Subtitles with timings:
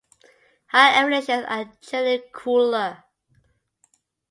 [0.71, 3.03] Higher elevations are generally cooler.